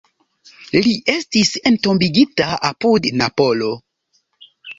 [0.87, 3.71] Li estis entombigita apud Napolo.